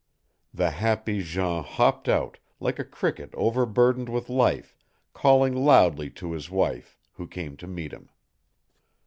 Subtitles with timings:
[0.51, 4.75] The happy Jean hopped out, like a cricket over burdened with life,
[5.13, 8.09] calling loudly to his wife, who came to meet him.